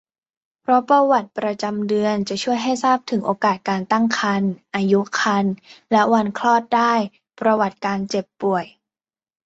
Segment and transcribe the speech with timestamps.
[0.61, 5.53] เพราะประวัติประจำเดือนจะช่วยให้ทราบถึงโอกาสการตั้งครรภ์ อายุครรภ์
[5.91, 6.93] และวันคลอดได้
[7.39, 8.65] ประวัติการเจ็บป่วย